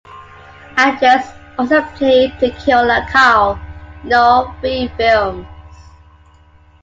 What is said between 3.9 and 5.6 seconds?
in all three films.